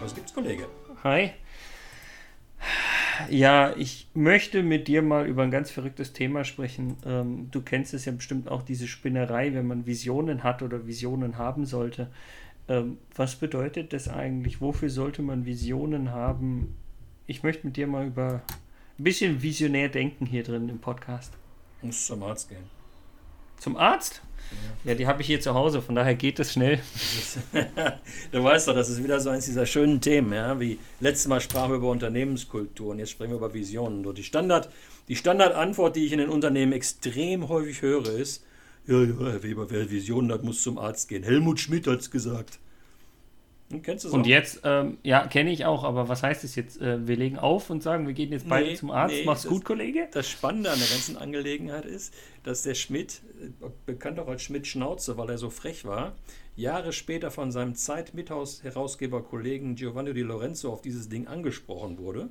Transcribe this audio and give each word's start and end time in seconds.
Was 0.00 0.14
gibt's, 0.14 0.34
Kollege? 0.34 0.66
Hi. 1.02 1.30
Ja, 3.30 3.74
ich 3.76 4.08
möchte 4.12 4.62
mit 4.62 4.88
dir 4.88 5.00
mal 5.00 5.26
über 5.26 5.42
ein 5.42 5.50
ganz 5.50 5.70
verrücktes 5.70 6.12
Thema 6.12 6.44
sprechen. 6.44 6.96
Ähm, 7.06 7.48
du 7.50 7.62
kennst 7.62 7.94
es 7.94 8.04
ja 8.04 8.12
bestimmt 8.12 8.48
auch, 8.48 8.62
diese 8.62 8.86
Spinnerei, 8.86 9.54
wenn 9.54 9.66
man 9.66 9.86
Visionen 9.86 10.42
hat 10.42 10.62
oder 10.62 10.86
Visionen 10.86 11.38
haben 11.38 11.64
sollte. 11.64 12.10
Ähm, 12.68 12.98
was 13.14 13.36
bedeutet 13.36 13.92
das 13.92 14.08
eigentlich? 14.08 14.60
Wofür 14.60 14.90
sollte 14.90 15.22
man 15.22 15.46
Visionen 15.46 16.10
haben? 16.10 16.76
Ich 17.26 17.42
möchte 17.42 17.66
mit 17.66 17.76
dir 17.76 17.86
mal 17.86 18.06
über 18.06 18.42
ein 18.98 19.04
bisschen 19.04 19.42
visionär 19.42 19.88
denken 19.88 20.26
hier 20.26 20.42
drin 20.42 20.68
im 20.68 20.78
Podcast. 20.78 21.32
Muss 21.82 22.06
zum 22.06 22.22
Arzt 22.22 22.48
gehen. 22.48 22.75
Zum 23.58 23.76
Arzt? 23.76 24.22
Ja, 24.84 24.94
die 24.94 25.06
habe 25.08 25.20
ich 25.20 25.26
hier 25.26 25.40
zu 25.40 25.54
Hause, 25.54 25.82
von 25.82 25.96
daher 25.96 26.14
geht 26.14 26.38
es 26.38 26.52
schnell. 26.52 26.78
du 28.32 28.44
weißt 28.44 28.68
doch, 28.68 28.74
das 28.74 28.88
ist 28.88 29.02
wieder 29.02 29.18
so 29.18 29.30
eins 29.30 29.46
dieser 29.46 29.66
schönen 29.66 30.00
Themen, 30.00 30.32
ja, 30.32 30.60
wie 30.60 30.78
letztes 31.00 31.26
Mal 31.26 31.40
sprachen 31.40 31.70
wir 31.72 31.78
über 31.78 31.90
Unternehmenskultur 31.90 32.90
und 32.90 33.00
jetzt 33.00 33.10
sprechen 33.10 33.32
wir 33.32 33.38
über 33.38 33.52
Visionen. 33.52 34.06
Und 34.06 34.16
die, 34.16 34.22
Standard, 34.22 34.70
die 35.08 35.16
Standardantwort, 35.16 35.96
die 35.96 36.06
ich 36.06 36.12
in 36.12 36.18
den 36.18 36.28
Unternehmen 36.28 36.72
extrem 36.72 37.48
häufig 37.48 37.82
höre, 37.82 38.08
ist, 38.10 38.44
ja, 38.86 39.02
ja, 39.02 39.14
Herr 39.18 39.42
Weber, 39.42 39.68
wer 39.70 39.90
Visionen 39.90 40.30
hat, 40.30 40.44
muss 40.44 40.62
zum 40.62 40.78
Arzt 40.78 41.08
gehen. 41.08 41.24
Helmut 41.24 41.58
Schmidt 41.58 41.88
hat 41.88 41.98
es 41.98 42.10
gesagt. 42.12 42.60
Und 43.72 43.82
kennst 43.82 44.04
du 44.04 44.08
es 44.08 44.14
Und 44.14 44.22
auch? 44.22 44.26
jetzt, 44.26 44.60
ähm, 44.64 44.98
ja, 45.02 45.26
kenne 45.26 45.50
ich 45.50 45.64
auch, 45.64 45.82
aber 45.82 46.08
was 46.08 46.22
heißt 46.22 46.44
das 46.44 46.54
jetzt? 46.54 46.80
Äh, 46.80 47.08
wir 47.08 47.16
legen 47.16 47.36
auf 47.36 47.68
und 47.68 47.82
sagen, 47.82 48.06
wir 48.06 48.14
gehen 48.14 48.30
jetzt 48.30 48.48
beide 48.48 48.68
nee, 48.68 48.76
zum 48.76 48.92
Arzt. 48.92 49.14
Nee, 49.14 49.24
Mach's 49.24 49.42
das, 49.42 49.50
gut, 49.50 49.64
Kollege. 49.64 50.06
Das 50.12 50.28
Spannende 50.28 50.70
an 50.70 50.78
der 50.78 50.86
ganzen 50.86 51.16
Angelegenheit 51.16 51.84
ist, 51.84 52.14
dass 52.44 52.62
der 52.62 52.74
Schmidt, 52.74 53.22
äh, 53.42 53.48
bekannt 53.84 54.20
auch 54.20 54.28
als 54.28 54.42
Schmidt-Schnauze, 54.42 55.18
weil 55.18 55.30
er 55.30 55.38
so 55.38 55.50
frech 55.50 55.84
war, 55.84 56.14
Jahre 56.54 56.92
später 56.92 57.32
von 57.32 57.50
seinem 57.50 57.74
Zeit-Herausgeber-Kollegen 57.74 59.74
Giovanni 59.74 60.14
Di 60.14 60.22
Lorenzo 60.22 60.72
auf 60.72 60.80
dieses 60.80 61.08
Ding 61.08 61.26
angesprochen 61.26 61.98
wurde 61.98 62.30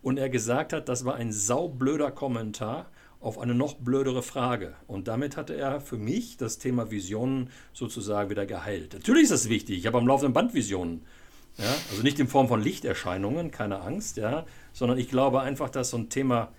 und 0.00 0.16
er 0.18 0.30
gesagt 0.30 0.72
hat, 0.72 0.88
das 0.88 1.04
war 1.04 1.16
ein 1.16 1.32
saublöder 1.32 2.12
Kommentar 2.12 2.88
auf 3.20 3.38
eine 3.38 3.54
noch 3.54 3.74
blödere 3.74 4.22
Frage. 4.22 4.74
Und 4.86 5.08
damit 5.08 5.36
hatte 5.36 5.54
er 5.54 5.80
für 5.80 5.96
mich 5.96 6.36
das 6.36 6.58
Thema 6.58 6.90
Visionen 6.90 7.50
sozusagen 7.72 8.30
wieder 8.30 8.46
geheilt. 8.46 8.94
Natürlich 8.94 9.24
ist 9.24 9.32
das 9.32 9.48
wichtig. 9.48 9.78
Ich 9.78 9.86
habe 9.86 9.98
am 9.98 10.06
laufenden 10.06 10.32
Band 10.32 10.54
Visionen. 10.54 11.04
Ja? 11.56 11.74
Also 11.90 12.02
nicht 12.02 12.20
in 12.20 12.28
Form 12.28 12.48
von 12.48 12.62
Lichterscheinungen, 12.62 13.50
keine 13.50 13.80
Angst, 13.80 14.16
ja? 14.16 14.46
sondern 14.72 14.98
ich 14.98 15.08
glaube 15.08 15.40
einfach, 15.40 15.68
dass 15.68 15.90
so 15.90 15.98
ein 15.98 16.08
Thema 16.08 16.52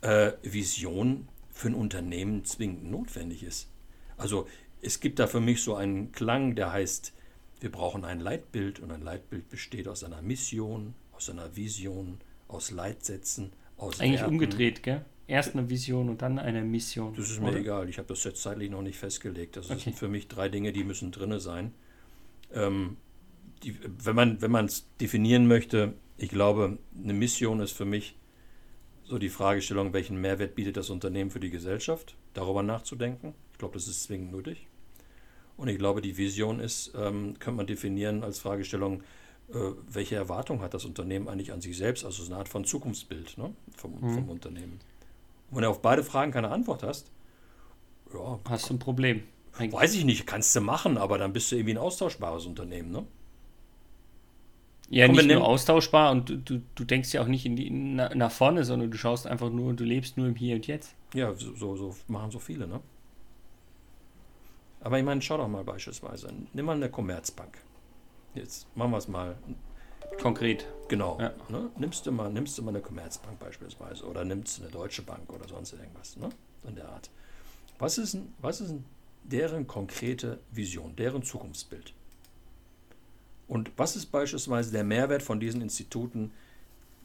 äh, 0.00 0.32
Vision 0.42 1.28
für 1.52 1.68
ein 1.68 1.74
Unternehmen 1.74 2.44
zwingend 2.44 2.90
notwendig 2.90 3.44
ist. 3.44 3.68
Also 4.16 4.48
es 4.82 4.98
gibt 5.00 5.18
da 5.20 5.28
für 5.28 5.40
mich 5.40 5.62
so 5.62 5.76
einen 5.76 6.10
Klang, 6.10 6.56
der 6.56 6.72
heißt, 6.72 7.12
wir 7.60 7.70
brauchen 7.70 8.04
ein 8.04 8.20
Leitbild 8.20 8.80
und 8.80 8.90
ein 8.90 9.00
Leitbild 9.00 9.48
besteht 9.48 9.86
aus 9.88 10.02
einer 10.02 10.20
Mission, 10.20 10.94
aus 11.12 11.30
einer 11.30 11.56
Vision, 11.56 12.18
aus 12.48 12.72
Leitsätzen, 12.72 13.52
aus 13.76 14.00
Eigentlich 14.00 14.20
Werten. 14.20 14.32
umgedreht, 14.34 14.82
gell? 14.82 15.04
Erst 15.26 15.54
eine 15.54 15.70
Vision 15.70 16.10
und 16.10 16.20
dann 16.20 16.38
eine 16.38 16.62
Mission. 16.62 17.14
Das 17.14 17.30
ist 17.30 17.40
mir 17.40 17.48
oder? 17.48 17.58
egal. 17.58 17.88
Ich 17.88 17.98
habe 17.98 18.08
das 18.08 18.24
jetzt 18.24 18.42
zeitlich 18.42 18.70
noch 18.70 18.82
nicht 18.82 18.98
festgelegt. 18.98 19.56
Das 19.56 19.70
okay. 19.70 19.80
sind 19.80 19.96
für 19.96 20.08
mich 20.08 20.28
drei 20.28 20.48
Dinge, 20.48 20.72
die 20.72 20.84
müssen 20.84 21.12
drin 21.12 21.38
sein. 21.40 21.72
Ähm, 22.52 22.98
die, 23.62 23.78
wenn 23.82 24.50
man 24.50 24.64
es 24.66 24.86
definieren 25.00 25.46
möchte, 25.46 25.94
ich 26.18 26.28
glaube, 26.28 26.78
eine 27.02 27.14
Mission 27.14 27.60
ist 27.60 27.72
für 27.72 27.86
mich 27.86 28.16
so 29.04 29.18
die 29.18 29.28
Fragestellung, 29.28 29.92
welchen 29.92 30.20
Mehrwert 30.20 30.54
bietet 30.54 30.76
das 30.76 30.90
Unternehmen 30.90 31.30
für 31.30 31.40
die 31.40 31.50
Gesellschaft, 31.50 32.16
darüber 32.32 32.62
nachzudenken. 32.62 33.34
Ich 33.52 33.58
glaube, 33.58 33.74
das 33.74 33.86
ist 33.86 34.04
zwingend 34.04 34.32
nötig. 34.32 34.66
Und 35.56 35.68
ich 35.68 35.78
glaube, 35.78 36.00
die 36.00 36.16
Vision 36.16 36.58
ist, 36.58 36.92
ähm, 36.96 37.38
könnte 37.38 37.58
man 37.58 37.66
definieren 37.66 38.24
als 38.24 38.40
Fragestellung, 38.40 39.02
äh, 39.52 39.72
welche 39.88 40.16
Erwartung 40.16 40.62
hat 40.62 40.74
das 40.74 40.84
Unternehmen 40.84 41.28
eigentlich 41.28 41.52
an 41.52 41.60
sich 41.60 41.76
selbst, 41.76 42.04
also 42.04 42.22
so 42.22 42.32
eine 42.32 42.38
Art 42.38 42.48
von 42.48 42.64
Zukunftsbild 42.64 43.38
ne, 43.38 43.54
vom, 43.76 44.00
mhm. 44.00 44.14
vom 44.14 44.28
Unternehmen. 44.30 44.80
Wenn 45.50 45.62
du 45.62 45.70
auf 45.70 45.82
beide 45.82 46.02
Fragen 46.02 46.32
keine 46.32 46.50
Antwort 46.50 46.82
hast, 46.82 47.10
ja. 48.14 48.38
Hast 48.48 48.70
du 48.70 48.74
ein 48.74 48.78
Problem. 48.78 49.24
Eigentlich. 49.56 49.72
Weiß 49.72 49.94
ich 49.94 50.04
nicht, 50.04 50.26
kannst 50.26 50.54
du 50.56 50.60
machen, 50.60 50.98
aber 50.98 51.18
dann 51.18 51.32
bist 51.32 51.50
du 51.50 51.56
irgendwie 51.56 51.74
ein 51.74 51.78
austauschbares 51.78 52.46
Unternehmen, 52.46 52.90
ne? 52.90 53.06
Ja, 54.90 55.06
Komm, 55.06 55.16
nicht 55.16 55.28
nur 55.28 55.44
austauschbar 55.44 56.12
und 56.12 56.28
du, 56.28 56.36
du, 56.36 56.62
du, 56.74 56.84
denkst 56.84 57.14
ja 57.14 57.22
auch 57.22 57.26
nicht 57.26 57.46
in 57.46 57.56
die, 57.56 57.70
na, 57.70 58.14
nach 58.14 58.30
vorne, 58.30 58.64
sondern 58.64 58.90
du 58.90 58.98
schaust 58.98 59.26
einfach 59.26 59.50
nur 59.50 59.70
und 59.70 59.80
du 59.80 59.84
lebst 59.84 60.18
nur 60.18 60.26
im 60.26 60.34
Hier 60.34 60.56
und 60.56 60.66
Jetzt. 60.66 60.94
Ja, 61.14 61.32
so, 61.34 61.54
so, 61.54 61.76
so 61.76 61.96
machen 62.06 62.30
so 62.30 62.38
viele, 62.38 62.66
ne? 62.66 62.80
Aber 64.80 64.98
ich 64.98 65.04
meine, 65.04 65.22
schau 65.22 65.38
doch 65.38 65.48
mal 65.48 65.64
beispielsweise, 65.64 66.30
nimm 66.52 66.66
mal 66.66 66.76
eine 66.76 66.90
Commerzbank. 66.90 67.58
Jetzt 68.34 68.66
machen 68.76 68.90
wir 68.90 68.98
es 68.98 69.08
mal 69.08 69.36
Konkret. 70.20 70.66
Genau. 70.88 71.18
Ja. 71.20 71.32
Ne? 71.48 71.70
Nimmst, 71.78 72.06
du 72.06 72.12
mal, 72.12 72.30
nimmst 72.30 72.56
du 72.58 72.62
mal 72.62 72.70
eine 72.70 72.80
Commerzbank 72.80 73.38
beispielsweise 73.38 74.04
oder 74.04 74.24
nimmst 74.24 74.60
eine 74.60 74.70
Deutsche 74.70 75.02
Bank 75.02 75.32
oder 75.32 75.48
sonst 75.48 75.72
irgendwas 75.72 76.16
ne? 76.16 76.28
in 76.68 76.76
der 76.76 76.88
Art. 76.88 77.10
Was 77.78 77.98
ist, 77.98 78.14
denn, 78.14 78.32
was 78.38 78.60
ist 78.60 78.74
deren 79.24 79.66
konkrete 79.66 80.38
Vision, 80.50 80.94
deren 80.96 81.22
Zukunftsbild? 81.22 81.92
Und 83.48 83.70
was 83.76 83.96
ist 83.96 84.06
beispielsweise 84.06 84.72
der 84.72 84.84
Mehrwert 84.84 85.22
von 85.22 85.40
diesen 85.40 85.60
Instituten, 85.60 86.32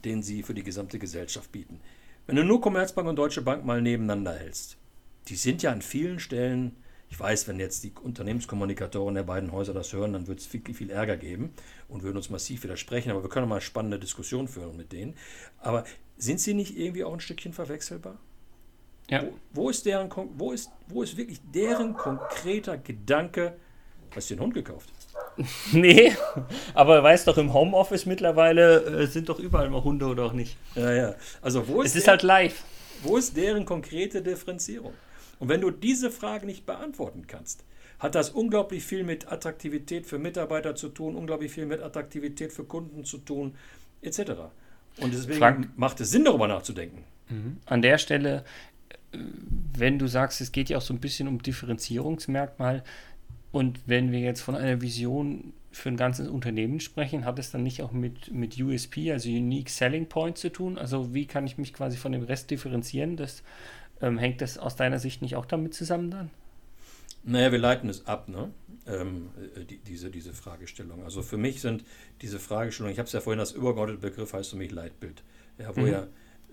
den 0.06 0.24
sie 0.24 0.44
für 0.44 0.54
die 0.54 0.64
gesamte 0.64 1.00
Gesellschaft 1.00 1.52
bieten? 1.52 1.82
Wenn 2.28 2.36
du 2.36 2.44
nur 2.44 2.62
Commerzbank 2.62 3.08
und 3.08 3.16
Deutsche 3.16 3.42
Bank 3.42 3.66
mal 3.66 3.82
nebeneinander 3.82 4.34
hältst, 4.34 4.78
die 5.28 5.36
sind 5.36 5.64
ja 5.64 5.72
an 5.72 5.82
vielen 5.82 6.20
Stellen 6.20 6.76
ich 7.10 7.20
weiß, 7.20 7.48
wenn 7.48 7.60
jetzt 7.60 7.84
die 7.84 7.92
Unternehmenskommunikatoren 8.02 9.16
der 9.16 9.24
beiden 9.24 9.52
Häuser 9.52 9.74
das 9.74 9.92
hören, 9.94 10.14
dann 10.14 10.28
wird 10.28 10.40
es 10.40 10.46
viel, 10.46 10.62
viel 10.74 10.92
Ärger 10.92 11.18
geben 11.18 11.54
und 11.88 12.04
würden 12.04 12.18
uns 12.18 12.30
massiv 12.30 12.64
widersprechen, 12.64 13.12
aber 13.12 13.24
wir 13.24 13.30
können 13.30 13.50
mal 13.50 13.62
spannende 13.62 14.00
Diskussionen 14.00 14.48
führen 14.48 14.78
mit 14.78 14.92
denen. 14.92 15.16
Aber 15.60 15.86
sind 16.18 16.40
sie 16.40 16.54
nicht 16.54 16.78
irgendwie 16.78 17.04
auch 17.04 17.14
ein 17.14 17.20
Stückchen 17.20 17.54
verwechselbar? 17.54 18.18
Ja. 19.10 19.24
Wo, 19.24 19.64
wo 19.64 19.70
ist 19.70 19.86
deren, 19.86 20.10
wo 20.38 20.52
ist, 20.52 20.70
wo 20.88 21.02
ist 21.02 21.18
wirklich 21.18 21.40
deren 21.52 21.96
konkreter 21.96 22.78
Gedanke, 22.78 23.56
hast 24.14 24.30
du 24.30 24.36
den 24.36 24.42
Hund 24.42 24.54
gekauft? 24.54 24.90
nee, 25.72 26.14
aber 26.74 27.02
weißt 27.02 27.28
doch, 27.28 27.38
im 27.38 27.54
Homeoffice 27.54 28.06
mittlerweile 28.06 28.84
äh, 28.84 29.08
sind 29.08 29.30
doch 29.30 29.40
überall 29.40 29.70
mal 29.70 29.84
Hunde 29.84 30.06
oder 30.06 30.26
auch 30.26 30.34
nicht. 30.34 30.58
Ja, 30.76 30.94
ja. 30.94 31.16
Also 31.42 31.68
wo 31.68 31.82
ist 31.82 31.92
es 31.92 31.98
ist 31.98 32.08
der, 32.08 32.12
halt 32.12 32.24
live. 32.24 32.64
Wo 33.02 33.18
ist 33.18 33.36
deren 33.36 33.66
konkrete 33.66 34.22
Differenzierung? 34.22 34.94
Und 35.40 35.50
wenn 35.50 35.62
du 35.62 35.72
diese 35.72 36.12
Frage 36.12 36.46
nicht 36.46 36.66
beantworten 36.66 37.26
kannst, 37.28 37.64
hat 37.98 38.16
das 38.16 38.30
unglaublich 38.30 38.84
viel 38.84 39.04
mit 39.04 39.32
Attraktivität 39.32 40.06
für 40.06 40.20
Mitarbeiter 40.20 40.76
zu 40.76 40.90
tun, 40.90 41.16
unglaublich 41.16 41.52
viel 41.52 41.66
mit 41.66 41.82
Attraktivität 41.82 42.54
für 42.54 42.64
Kunden 42.64 43.04
zu 43.04 43.18
tun, 43.18 43.56
etc. 44.02 44.20
Und 45.02 45.14
deswegen 45.14 45.40
Frank, 45.40 45.70
macht 45.78 46.00
es 46.00 46.12
Sinn, 46.12 46.26
darüber 46.26 46.48
nachzudenken. 46.48 47.04
Mhm. 47.30 47.58
An 47.66 47.82
der 47.82 47.98
Stelle, 47.98 48.44
äh, 49.12 49.18
wenn 49.78 50.00
du 50.00 50.08
sagst, 50.08 50.42
es 50.42 50.52
geht 50.52 50.70
ja 50.70 50.78
auch 50.78 50.82
so 50.82 50.94
ein 50.94 51.00
bisschen 51.00 51.28
um 51.28 51.42
Differenzierungsmerkmal, 51.42 52.84
und 53.52 53.80
wenn 53.88 54.12
wir 54.12 54.20
jetzt 54.20 54.42
von 54.42 54.56
einer 54.56 54.82
Vision 54.82 55.54
für 55.72 55.90
ein 55.90 55.98
ganzes 55.98 56.28
Unternehmen 56.28 56.80
sprechen, 56.80 57.26
hat 57.26 57.40
es 57.40 57.52
dann 57.52 57.64
nicht 57.64 57.82
auch 57.82 57.92
mit, 57.92 58.32
mit 58.32 58.60
USP, 58.60 59.12
also 59.12 59.30
Unique 59.30 59.70
Selling 59.70 60.08
Point 60.08 60.38
zu 60.38 60.52
tun? 60.52 60.78
Also 60.78 61.14
wie 61.14 61.26
kann 61.26 61.46
ich 61.46 61.58
mich 61.58 61.74
quasi 61.74 61.98
von 61.98 62.12
dem 62.12 62.24
Rest 62.24 62.52
differenzieren, 62.52 63.18
dass 63.18 63.44
ähm, 64.02 64.18
hängt 64.18 64.42
das 64.42 64.58
aus 64.58 64.76
deiner 64.76 65.00
Sicht 65.00 65.22
nicht 65.22 65.36
auch 65.36 65.46
damit 65.46 65.74
zusammen 65.74 66.12
dann? 66.12 66.30
Naja, 67.24 67.52
wir 67.52 67.60
leiten 67.60 67.90
es 67.90 68.08
ab, 68.08 68.30
ne? 68.30 68.52
Ähm, 68.88 69.30
äh, 69.56 69.66
die, 69.66 69.78
diese, 69.78 70.10
diese 70.10 70.34
Fragestellung. 70.34 71.04
Also 71.04 71.22
für 71.22 71.38
mich 71.38 71.62
sind 71.62 71.84
diese 72.22 72.40
Fragestellungen, 72.40 72.94
ich 72.94 73.00
habe 73.00 73.08
es 73.08 73.14
ja 73.14 73.22
vorhin, 73.22 73.40
das 73.40 73.52
übergeordnete 73.52 74.02
Begriff 74.02 74.34
heißt 74.34 74.52
für 74.52 74.58
mich 74.58 74.72
Leitbild, 74.72 75.24
ja, 75.58 75.76
wo 75.76 75.82
mhm. 75.82 75.88
ja 75.88 76.08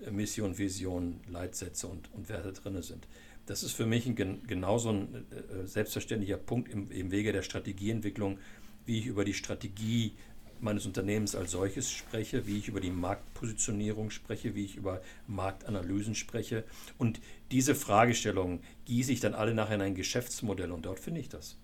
äh, 0.05 0.11
Mission, 0.11 0.57
Vision, 0.57 1.21
Leitsätze 1.29 1.87
und, 1.87 2.13
und 2.13 2.29
Werte 2.29 2.53
drin 2.53 2.81
sind. 2.81 3.07
Das 3.45 3.63
ist 3.63 3.71
für 3.71 3.85
mich 3.85 4.05
ein, 4.05 4.15
genauso 4.45 4.89
ein 4.89 5.25
äh, 5.31 5.65
selbstverständlicher 5.65 6.37
Punkt 6.37 6.69
im, 6.69 6.91
im 6.91 7.11
Wege 7.11 7.31
der 7.31 7.43
Strategieentwicklung, 7.43 8.39
wie 8.85 8.99
ich 8.99 9.05
über 9.05 9.23
die 9.23 9.33
Strategie 9.33 10.13
meines 10.61 10.85
Unternehmens 10.85 11.35
als 11.35 11.51
solches 11.51 11.91
spreche, 11.91 12.47
wie 12.47 12.57
ich 12.57 12.67
über 12.67 12.79
die 12.79 12.91
Marktpositionierung 12.91 14.09
spreche, 14.09 14.55
wie 14.55 14.65
ich 14.65 14.75
über 14.75 15.01
Marktanalysen 15.27 16.15
spreche. 16.15 16.63
Und 16.97 17.19
diese 17.51 17.75
Fragestellungen 17.75 18.61
gieße 18.85 19.11
ich 19.11 19.19
dann 19.19 19.33
alle 19.33 19.53
nachher 19.53 19.75
in 19.75 19.81
ein 19.81 19.95
Geschäftsmodell 19.95 20.71
und 20.71 20.85
dort 20.85 20.99
finde 20.99 21.21
ich 21.21 21.29
das. 21.29 21.57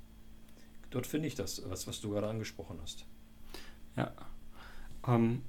Dort 0.89 1.07
finde 1.07 1.27
ich 1.27 1.35
das, 1.35 1.61
was, 1.67 1.87
was 1.87 2.01
du 2.01 2.11
gerade 2.11 2.27
angesprochen 2.27 2.79
hast. 2.81 3.05
Ja. 3.95 4.13
Ähm, 5.07 5.41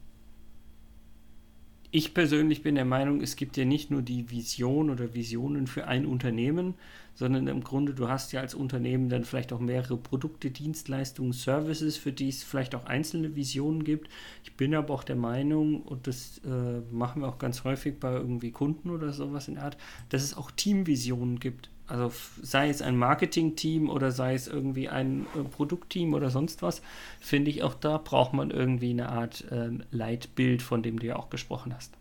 ich 1.94 2.12
persönlich 2.12 2.64
bin 2.64 2.74
der 2.74 2.84
Meinung, 2.84 3.20
es 3.20 3.36
gibt 3.36 3.56
ja 3.56 3.64
nicht 3.64 3.92
nur 3.92 4.02
die 4.02 4.28
Vision 4.28 4.90
oder 4.90 5.14
Visionen 5.14 5.68
für 5.68 5.86
ein 5.86 6.06
Unternehmen, 6.06 6.74
sondern 7.14 7.46
im 7.46 7.62
Grunde, 7.62 7.94
du 7.94 8.08
hast 8.08 8.32
ja 8.32 8.40
als 8.40 8.52
Unternehmen 8.52 9.08
dann 9.08 9.22
vielleicht 9.22 9.52
auch 9.52 9.60
mehrere 9.60 9.96
Produkte, 9.96 10.50
Dienstleistungen, 10.50 11.32
Services, 11.32 11.96
für 11.96 12.10
die 12.10 12.30
es 12.30 12.42
vielleicht 12.42 12.74
auch 12.74 12.86
einzelne 12.86 13.36
Visionen 13.36 13.84
gibt. 13.84 14.08
Ich 14.42 14.56
bin 14.56 14.74
aber 14.74 14.92
auch 14.92 15.04
der 15.04 15.14
Meinung, 15.14 15.82
und 15.82 16.08
das 16.08 16.38
äh, 16.38 16.80
machen 16.90 17.22
wir 17.22 17.28
auch 17.28 17.38
ganz 17.38 17.62
häufig 17.62 18.00
bei 18.00 18.12
irgendwie 18.12 18.50
Kunden 18.50 18.90
oder 18.90 19.12
sowas 19.12 19.46
in 19.46 19.54
der 19.54 19.62
Art, 19.62 19.76
dass 20.08 20.24
es 20.24 20.36
auch 20.36 20.50
Teamvisionen 20.50 21.38
gibt. 21.38 21.70
Also 21.86 22.12
sei 22.42 22.68
es 22.70 22.80
ein 22.80 22.96
Marketing-Team 22.96 23.90
oder 23.90 24.10
sei 24.10 24.34
es 24.34 24.48
irgendwie 24.48 24.88
ein 24.88 25.26
äh, 25.36 25.42
Produktteam 25.42 26.14
oder 26.14 26.30
sonst 26.30 26.62
was, 26.62 26.80
finde 27.20 27.50
ich 27.50 27.62
auch 27.62 27.74
da 27.74 27.98
braucht 27.98 28.32
man 28.32 28.50
irgendwie 28.50 28.90
eine 28.90 29.10
Art 29.10 29.44
ähm, 29.50 29.82
Leitbild, 29.90 30.62
von 30.62 30.82
dem 30.82 30.98
du 30.98 31.06
ja 31.06 31.16
auch 31.16 31.30
gesprochen 31.30 31.74
hast. 31.74 31.92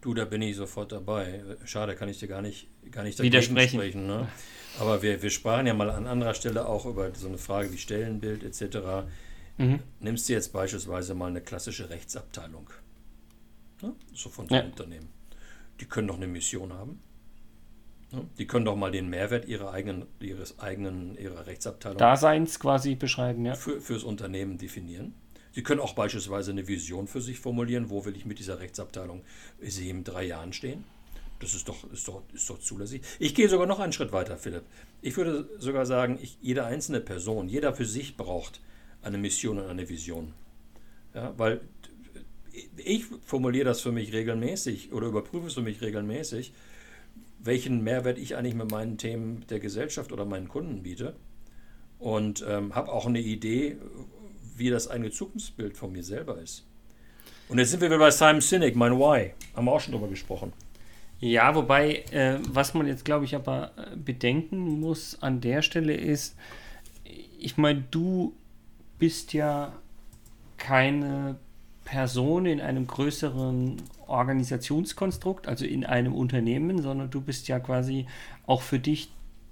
Du, 0.00 0.14
da 0.14 0.24
bin 0.24 0.42
ich 0.42 0.56
sofort 0.56 0.92
dabei. 0.92 1.42
Schade, 1.64 1.94
kann 1.94 2.08
ich 2.08 2.18
dir 2.18 2.28
gar 2.28 2.42
nicht, 2.42 2.68
gar 2.90 3.02
nicht 3.02 3.20
widersprechen. 3.20 3.78
Sprechen, 3.78 4.06
ne? 4.06 4.28
Aber 4.78 5.02
wir, 5.02 5.22
wir 5.22 5.30
sprachen 5.30 5.66
ja 5.66 5.74
mal 5.74 5.90
an 5.90 6.06
anderer 6.06 6.34
Stelle 6.34 6.66
auch 6.66 6.86
über 6.86 7.14
so 7.14 7.28
eine 7.28 7.38
Frage 7.38 7.72
wie 7.72 7.78
Stellenbild 7.78 8.42
etc. 8.42 9.06
Mhm. 9.58 9.80
Nimmst 10.00 10.28
du 10.28 10.32
jetzt 10.32 10.52
beispielsweise 10.52 11.14
mal 11.14 11.26
eine 11.26 11.40
klassische 11.40 11.90
Rechtsabteilung, 11.90 12.70
ne? 13.82 13.92
so 14.14 14.30
von 14.30 14.48
so 14.48 14.54
einem 14.54 14.64
ja. 14.64 14.70
Unternehmen. 14.70 15.08
Die 15.80 15.84
können 15.84 16.08
doch 16.08 16.16
eine 16.16 16.26
Mission 16.28 16.72
haben. 16.72 17.00
Die 18.38 18.46
können 18.46 18.64
doch 18.64 18.76
mal 18.76 18.90
den 18.90 19.08
Mehrwert 19.08 19.46
ihrer 19.46 19.72
eigenen, 19.72 20.06
ihres 20.18 20.58
eigenen, 20.58 21.16
ihrer 21.16 21.46
Rechtsabteilung 21.46 21.98
Daseins 21.98 22.58
quasi 22.58 22.96
beschreiben, 22.96 23.46
ja. 23.46 23.54
Für, 23.54 23.80
fürs 23.80 24.02
Unternehmen 24.02 24.58
definieren. 24.58 25.14
Sie 25.52 25.62
können 25.62 25.80
auch 25.80 25.94
beispielsweise 25.94 26.50
eine 26.50 26.66
Vision 26.68 27.06
für 27.06 27.20
sich 27.20 27.38
formulieren, 27.38 27.90
wo 27.90 28.04
will 28.04 28.16
ich 28.16 28.24
mit 28.24 28.38
dieser 28.38 28.60
Rechtsabteilung 28.60 29.22
sie 29.60 29.90
in 29.90 30.04
drei 30.04 30.24
Jahren 30.24 30.52
stehen. 30.52 30.84
Das 31.40 31.54
ist 31.54 31.68
doch, 31.68 31.90
ist 31.92 32.06
doch, 32.06 32.22
ist 32.32 32.48
doch 32.50 32.60
zulässig. 32.60 33.02
Ich 33.18 33.34
gehe 33.34 33.48
sogar 33.48 33.66
noch 33.66 33.80
einen 33.80 33.92
Schritt 33.92 34.12
weiter, 34.12 34.36
Philipp. 34.36 34.62
Ich 35.02 35.16
würde 35.16 35.48
sogar 35.58 35.86
sagen, 35.86 36.18
ich, 36.20 36.36
jede 36.42 36.64
einzelne 36.64 37.00
Person, 37.00 37.48
jeder 37.48 37.74
für 37.74 37.86
sich 37.86 38.16
braucht 38.16 38.60
eine 39.02 39.18
Mission 39.18 39.58
und 39.58 39.66
eine 39.66 39.88
Vision. 39.88 40.34
Ja, 41.14 41.32
weil 41.38 41.62
ich 42.76 43.06
formuliere 43.24 43.64
das 43.64 43.80
für 43.80 43.92
mich 43.92 44.12
regelmäßig 44.12 44.92
oder 44.92 45.06
überprüfe 45.06 45.46
es 45.46 45.54
für 45.54 45.62
mich 45.62 45.80
regelmäßig, 45.80 46.52
welchen 47.42 47.82
Mehrwert 47.82 48.18
ich 48.18 48.36
eigentlich 48.36 48.54
mit 48.54 48.70
meinen 48.70 48.98
Themen 48.98 49.44
der 49.48 49.60
Gesellschaft 49.60 50.12
oder 50.12 50.24
meinen 50.24 50.48
Kunden 50.48 50.82
biete. 50.82 51.14
Und 51.98 52.44
ähm, 52.48 52.74
habe 52.74 52.92
auch 52.92 53.06
eine 53.06 53.20
Idee, 53.20 53.76
wie 54.56 54.70
das 54.70 54.88
eigene 54.88 55.10
Zukunftsbild 55.10 55.76
von 55.76 55.92
mir 55.92 56.02
selber 56.02 56.38
ist. 56.38 56.66
Und 57.48 57.58
jetzt 57.58 57.70
sind 57.70 57.80
wir 57.80 57.88
wieder 57.88 57.98
bei 57.98 58.10
Simon 58.10 58.40
Sinek, 58.40 58.76
mein 58.76 58.92
Why. 58.92 59.32
Haben 59.54 59.64
wir 59.64 59.72
auch 59.72 59.80
schon 59.80 59.92
drüber 59.92 60.08
gesprochen. 60.08 60.52
Ja, 61.18 61.54
wobei, 61.54 62.04
äh, 62.12 62.38
was 62.48 62.72
man 62.72 62.86
jetzt, 62.86 63.04
glaube 63.04 63.26
ich, 63.26 63.34
aber 63.34 63.72
äh, 63.76 63.96
bedenken 63.96 64.80
muss 64.80 65.20
an 65.20 65.40
der 65.40 65.60
Stelle 65.60 65.94
ist, 65.94 66.36
ich 67.38 67.56
meine, 67.56 67.84
du 67.90 68.34
bist 68.98 69.32
ja 69.32 69.74
keine 70.56 71.36
Person 71.90 72.46
in 72.46 72.60
einem 72.60 72.86
größeren 72.86 73.82
Organisationskonstrukt, 74.06 75.48
also 75.48 75.64
in 75.64 75.84
einem 75.84 76.14
Unternehmen, 76.14 76.80
sondern 76.80 77.10
du 77.10 77.20
bist 77.20 77.48
ja 77.48 77.58
quasi 77.58 78.06
auch 78.46 78.62
für 78.62 78.78
dich 78.78 79.10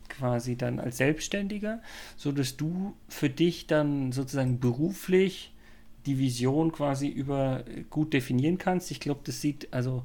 quasi 0.08 0.56
dann 0.56 0.79
als 0.79 0.99
Selbstständiger, 0.99 1.82
so 2.17 2.31
dass 2.31 2.56
du 2.56 2.94
für 3.08 3.29
dich 3.29 3.67
dann 3.67 4.12
sozusagen 4.12 4.61
beruflich 4.61 5.52
die 6.06 6.20
Vision 6.20 6.70
quasi 6.70 7.08
über 7.08 7.64
gut 7.90 8.12
definieren 8.12 8.56
kannst. 8.56 8.93
Ich 8.93 9.00
glaube, 9.00 9.23
das 9.25 9.41
sieht 9.41 9.73
also 9.73 10.05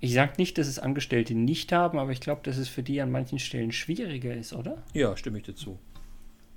ich 0.00 0.14
sage 0.14 0.34
nicht, 0.38 0.58
dass 0.58 0.66
es 0.66 0.80
Angestellte 0.80 1.34
nicht 1.34 1.72
haben, 1.72 1.98
aber 1.98 2.10
ich 2.10 2.20
glaube, 2.20 2.40
dass 2.44 2.56
es 2.56 2.68
für 2.68 2.82
die 2.82 3.00
an 3.00 3.10
manchen 3.12 3.38
Stellen 3.38 3.70
schwieriger 3.70 4.34
ist, 4.34 4.52
oder? 4.52 4.82
Ja, 4.94 5.16
stimme 5.16 5.38
ich 5.38 5.44
dazu. 5.44 5.78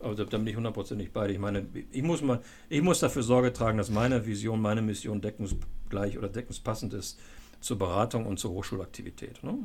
Aber 0.02 0.16
da 0.16 0.38
bin 0.38 0.48
ich 0.48 0.56
hundertprozentig 0.56 1.12
bei 1.12 1.28
dir. 1.28 1.34
Ich 1.34 1.40
meine, 1.40 1.66
ich 1.92 2.04
muss, 2.04 2.22
mal, 2.22 2.42
ich 2.70 2.82
muss 2.82 3.00
dafür 3.00 3.24
Sorge 3.24 3.54
tragen, 3.54 3.78
dass 3.78 3.90
meine 3.90 4.26
Vision, 4.26 4.62
meine 4.62 4.82
Mission 4.82 5.22
deckungsgleich 5.22 6.18
oder 6.18 6.30
deckungspassend 6.30 6.94
ist 6.94 7.20
zur 7.60 7.78
Beratung 7.78 8.26
und 8.26 8.40
zur 8.40 8.52
Hochschulaktivität. 8.52 9.44
Ne? 9.44 9.60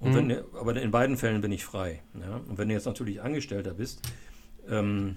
Und 0.00 0.12
mhm. 0.12 0.16
wenn, 0.16 0.38
aber 0.54 0.80
in 0.80 0.90
beiden 0.90 1.16
Fällen 1.16 1.40
bin 1.40 1.52
ich 1.52 1.64
frei. 1.64 2.02
Ja? 2.18 2.40
Und 2.48 2.58
wenn 2.58 2.68
du 2.68 2.74
jetzt 2.74 2.86
natürlich 2.86 3.20
Angestellter 3.20 3.74
bist, 3.74 4.00
ähm, 4.68 5.16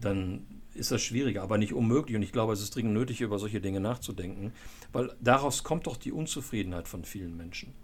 dann 0.00 0.46
ist 0.74 0.90
das 0.90 1.02
schwieriger, 1.02 1.42
aber 1.42 1.58
nicht 1.58 1.72
unmöglich. 1.72 2.16
Und 2.16 2.22
ich 2.22 2.32
glaube, 2.32 2.52
es 2.52 2.60
ist 2.60 2.74
dringend 2.74 2.94
nötig, 2.94 3.20
über 3.20 3.38
solche 3.38 3.60
Dinge 3.60 3.80
nachzudenken, 3.80 4.52
weil 4.92 5.12
daraus 5.20 5.64
kommt 5.64 5.86
doch 5.86 5.96
die 5.96 6.12
Unzufriedenheit 6.12 6.88
von 6.88 7.04
vielen 7.04 7.36
Menschen. 7.36 7.74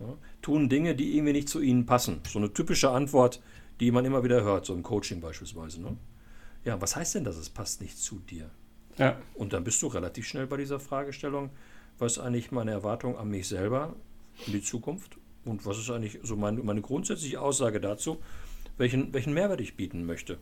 Ja? 0.00 0.16
Tun 0.42 0.68
Dinge, 0.68 0.94
die 0.94 1.16
irgendwie 1.16 1.32
nicht 1.32 1.48
zu 1.48 1.60
ihnen 1.60 1.86
passen. 1.86 2.20
So 2.28 2.38
eine 2.38 2.52
typische 2.52 2.90
Antwort, 2.90 3.40
die 3.80 3.90
man 3.90 4.04
immer 4.04 4.24
wieder 4.24 4.42
hört, 4.42 4.66
so 4.66 4.74
im 4.74 4.82
Coaching 4.82 5.20
beispielsweise. 5.20 5.80
Ne? 5.80 5.96
Ja, 6.64 6.80
was 6.80 6.96
heißt 6.96 7.14
denn 7.14 7.24
das, 7.24 7.36
es 7.36 7.50
passt 7.50 7.80
nicht 7.80 7.98
zu 7.98 8.18
dir? 8.18 8.50
Ja. 8.98 9.20
Und 9.34 9.52
dann 9.52 9.64
bist 9.64 9.82
du 9.82 9.88
relativ 9.88 10.26
schnell 10.26 10.46
bei 10.46 10.56
dieser 10.56 10.80
Fragestellung, 10.80 11.50
was 11.98 12.12
ist 12.12 12.18
eigentlich 12.18 12.50
meine 12.50 12.70
Erwartung 12.70 13.16
an 13.16 13.28
mich 13.28 13.48
selber 13.48 13.94
in 14.46 14.52
die 14.52 14.62
Zukunft 14.62 15.18
und 15.44 15.64
was 15.64 15.78
ist 15.78 15.90
eigentlich 15.90 16.18
so 16.22 16.36
meine, 16.36 16.62
meine 16.62 16.82
grundsätzliche 16.82 17.40
Aussage 17.40 17.80
dazu, 17.80 18.18
welchen, 18.76 19.12
welchen 19.14 19.34
Mehrwert 19.34 19.60
ich 19.60 19.76
bieten 19.76 20.04
möchte. 20.04 20.38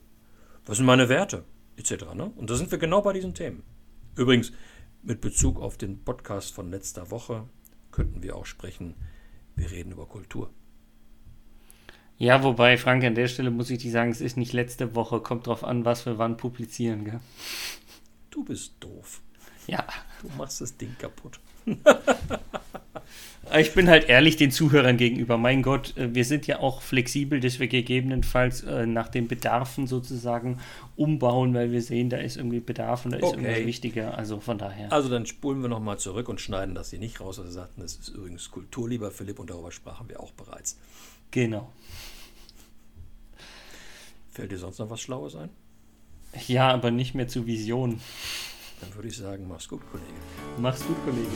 Was 0.67 0.79
sind 0.79 0.87
meine 0.87 1.09
Werte? 1.09 1.45
Etc. 1.77 1.93
Ne? 2.15 2.33
Und 2.37 2.51
da 2.51 2.55
sind 2.55 2.71
wir 2.71 2.79
genau 2.79 3.03
bei 3.03 3.13
diesen 3.13 3.35
Themen. 3.35 3.63
Übrigens, 4.17 4.53
mit 5.03 5.21
Bezug 5.21 5.61
auf 5.61 5.77
den 5.77 6.03
Podcast 6.03 6.55
von 6.55 6.71
letzter 6.71 7.11
Woche 7.11 7.49
könnten 7.91 8.23
wir 8.23 8.37
auch 8.37 8.47
sprechen, 8.47 8.95
wir 9.57 9.71
reden 9.71 9.93
über 9.93 10.07
Kultur. 10.07 10.51
Ja, 12.19 12.43
wobei, 12.43 12.77
Frank, 12.77 13.05
an 13.05 13.15
der 13.15 13.29
Stelle 13.29 13.51
muss 13.51 13.71
ich 13.71 13.79
dir 13.79 13.91
sagen, 13.91 14.11
es 14.11 14.21
ist 14.21 14.37
nicht 14.37 14.53
letzte 14.53 14.95
Woche, 14.95 15.21
kommt 15.21 15.47
drauf 15.47 15.65
an, 15.65 15.85
was 15.85 16.07
wir 16.07 16.19
wann 16.19 16.37
publizieren, 16.37 17.05
gell? 17.05 17.21
Du 18.31 18.45
bist 18.45 18.75
doof. 18.81 19.21
Ja. 19.67 19.85
Du 20.23 20.29
machst 20.37 20.61
das 20.61 20.77
Ding 20.77 20.95
kaputt. 20.99 21.41
ich 23.59 23.75
bin 23.75 23.89
halt 23.89 24.09
ehrlich 24.09 24.37
den 24.37 24.51
Zuhörern 24.51 24.97
gegenüber. 24.97 25.39
Mein 25.39 25.63
Gott, 25.63 25.97
äh, 25.97 26.15
wir 26.15 26.25
sind 26.25 26.47
ja 26.47 26.61
auch 26.61 26.83
flexibel, 26.83 27.41
dass 27.41 27.59
wir 27.59 27.69
gegebenenfalls 27.69 28.63
äh, 28.63 28.87
nach 28.87 29.09
den 29.09 29.29
Bedarfen 29.29 29.87
sozusagen 29.87 30.59
umbauen, 30.97 31.55
weil 31.55 31.73
wir 31.73 31.83
sehen, 31.83 32.11
da 32.11 32.19
ist 32.19 32.37
irgendwie 32.37 32.61
Bedarf 32.61 33.05
und 33.05 33.13
da 33.13 33.19
ist 33.19 33.25
okay. 33.25 33.37
irgendwas 33.37 33.67
wichtiger. 33.67 34.19
Also 34.19 34.41
von 34.41 34.59
daher. 34.59 34.93
Also 34.93 35.09
dann 35.09 35.27
spulen 35.27 35.63
wir 35.63 35.69
nochmal 35.69 35.99
zurück 35.99 36.29
und 36.29 36.41
schneiden 36.41 36.75
das 36.75 36.91
hier 36.91 36.99
nicht 36.99 37.21
raus. 37.21 37.39
Also 37.39 37.51
sagten, 37.51 37.81
das 37.81 37.97
ist 37.97 38.09
übrigens 38.09 38.51
Kultur, 38.51 38.89
lieber 38.89 39.11
Philipp, 39.11 39.39
und 39.39 39.51
darüber 39.51 39.73
sprachen 39.73 40.09
wir 40.09 40.21
auch 40.21 40.33
bereits. 40.33 40.79
Genau. 41.31 41.73
Fällt 44.35 44.51
dir 44.51 44.59
sonst 44.59 44.81
noch 44.81 44.91
was 44.91 45.01
Schlaues 45.01 45.37
ein? 45.37 45.49
Ja, 46.49 46.71
aber 46.73 46.91
nicht 46.91 47.15
mehr 47.15 47.29
zu 47.29 47.47
Vision. 47.47 48.01
Dann 48.81 48.93
würde 48.97 49.07
ich 49.07 49.17
sagen, 49.17 49.47
mach's 49.49 49.69
gut, 49.69 49.81
Kollege. 49.93 50.11
Mach's 50.59 50.85
gut, 50.85 50.97
Kollege. 51.05 51.31